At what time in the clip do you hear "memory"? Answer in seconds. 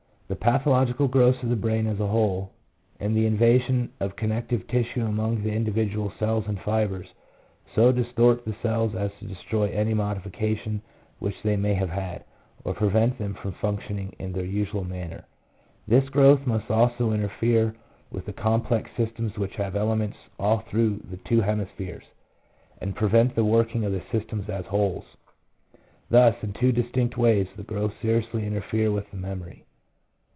29.17-29.65